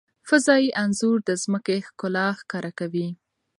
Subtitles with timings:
[0.29, 3.07] فضايي انځور د ځمکې ښکلا ښکاره کوي.